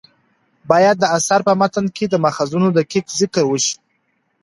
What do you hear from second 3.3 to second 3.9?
وشي.